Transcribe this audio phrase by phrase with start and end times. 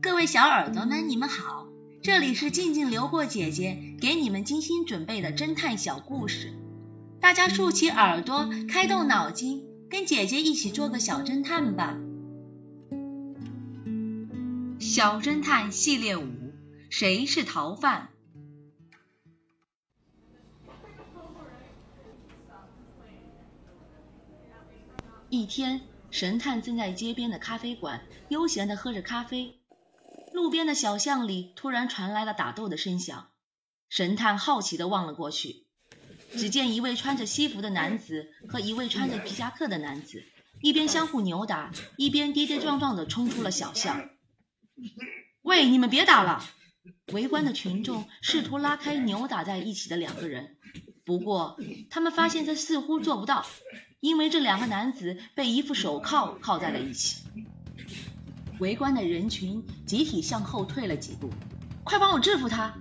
[0.00, 1.66] 各位小耳朵们，你们好，
[2.02, 6.52] 这里是静静流过姐姐给你们精心准备的侦探小故事，
[7.20, 11.98] 大家竖起耳朵，开动脑筋，跟姐姐一起做个小侦探吧。
[14.78, 16.28] 小侦探系列五：
[16.90, 18.10] 谁是逃犯？
[25.28, 25.80] 一天，
[26.12, 29.58] 神探正在街边的咖啡馆悠闲地喝着咖啡。
[30.38, 33.26] 路边的小巷里突然传来了打斗的声响，
[33.88, 35.64] 神探好奇地望了过去，
[36.36, 40.22] 只见一位穿着西服的男子和一位穿着皮夹克的男子
[40.62, 44.10] 一边相互扭打，一边跌跌撞撞地冲出了小巷。
[45.42, 46.44] 喂，你们别打了！
[47.12, 50.56] 围观的群众试图拉开扭打在一起的两个人，
[51.04, 51.58] 不过
[51.90, 53.44] 他们发现这似乎做不到，
[53.98, 57.24] 因为这两个男子被一副手铐铐在了一起。
[58.58, 61.30] 围观的人群集体向后退了几步，
[61.84, 62.74] 快帮我制服他！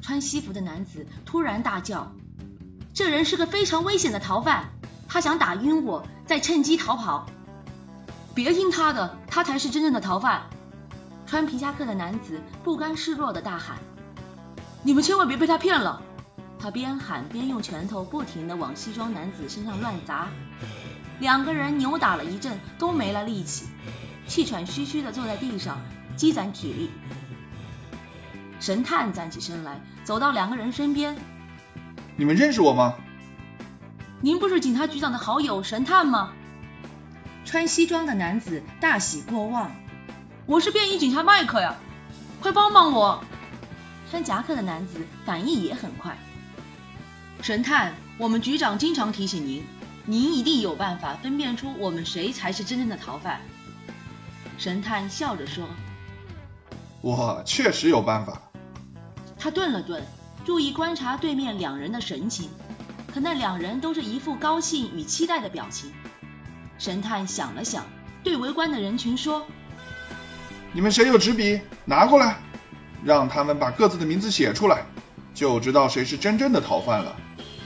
[0.00, 2.12] 穿西服的男子突然大叫
[2.94, 4.70] ：“这人是个非常危险的逃犯，
[5.08, 7.26] 他想打晕我，再趁机逃跑。”
[8.34, 10.48] 别听他的，他才是真正的逃犯！
[11.26, 13.78] 穿皮夹克的男子不甘示弱的大喊
[14.82, 16.02] ：“你们千万别被他骗了！”
[16.58, 20.28] 他边喊边用拳头不停的往西装男子身上乱砸，
[21.18, 23.66] 两个人扭打了一阵，都没了力气。
[24.30, 25.80] 气喘吁吁地坐在地上，
[26.14, 26.88] 积攒体力。
[28.60, 31.16] 神探站起身来，走到两个人身边
[32.14, 32.94] ：“你们认识我吗
[34.22, 36.32] ？”“您不是警察局长的好友神探吗？”
[37.44, 39.72] 穿西装的男子大喜过望
[40.46, 41.74] ：“我是便衣警察麦克呀，
[42.40, 43.24] 快帮帮我！”
[44.12, 46.16] 穿夹克的男子反应也很快
[47.42, 49.64] ：“神探，我们局长经常提醒您，
[50.04, 53.40] 您一定有办法分辨出我们谁才是真正的逃犯。”
[54.60, 55.64] 神探笑着说
[57.00, 58.42] ：“我确实有办法。”
[59.40, 60.04] 他顿了顿，
[60.44, 62.50] 注意观察对面两人的神情，
[63.10, 65.90] 可那两人都是一副高兴与期待的表情。
[66.76, 67.86] 神探想了想，
[68.22, 69.46] 对围观的人群说
[70.74, 72.36] ：“你们谁有纸笔，拿过来，
[73.02, 74.84] 让他们把各自的名字写出来，
[75.32, 77.16] 就知道谁是真正的逃犯了。”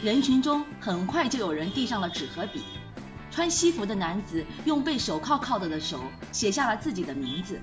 [0.01, 2.63] 人群中很快就有人递上了纸和笔。
[3.35, 7.61] 穿西服的男子用被手铐铐着的手写下了自己的名字，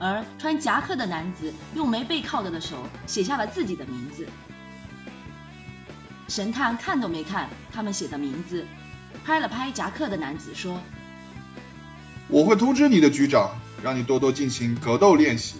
[0.00, 4.26] 而穿夹克的男子用没被铐着的手写下了自己的名字。
[6.26, 8.66] 神探看都没看他们写的名字，
[9.24, 10.80] 拍了拍夹克的男子说
[12.26, 13.52] ：“我会通知你的局长，
[13.84, 15.58] 让你多多进行格斗练习。”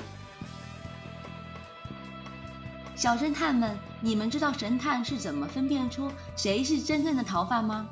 [2.98, 7.86] 小侦探们，你们知道神探是怎么分辨出谁是真正的逃犯吗？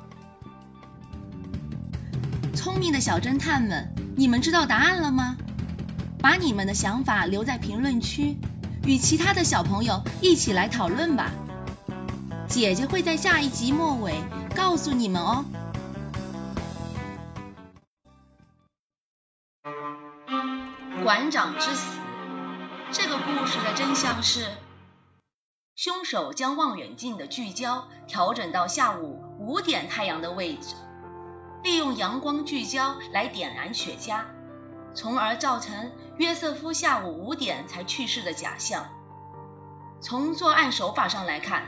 [2.71, 5.37] 聪明的小侦探们，你们知道答案了吗？
[6.21, 8.37] 把你们的想法留在评论区，
[8.85, 11.31] 与其他的小朋友一起来讨论吧。
[12.47, 14.13] 姐姐会在下一集末尾
[14.55, 15.45] 告诉你们哦。
[21.03, 21.97] 馆长之死，
[22.91, 24.45] 这个故事的真相是，
[25.75, 30.75] 凶手将望远镜的聚焦调整到下午五点太阳的位置。
[31.63, 34.21] 利用阳光聚焦来点燃雪茄，
[34.93, 38.87] 从而造成约瑟夫下午五点才去世的假象。
[40.01, 41.63] 从作案手法上来看，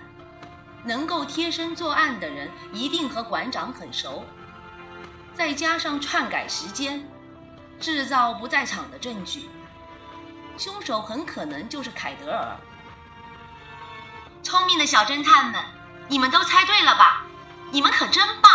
[0.85, 4.23] 能够贴身作案的人一定和馆长很熟。
[5.33, 7.05] 再加上篡改时间，
[7.79, 9.49] 制造不在场的证据，
[10.57, 12.57] 凶手很可能就是凯德尔。
[14.43, 15.61] 聪明的小侦探们，
[16.07, 17.25] 你们都猜对了吧？
[17.71, 18.50] 你们可真棒！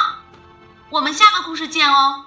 [0.88, 2.26] 我们下个故事见哦。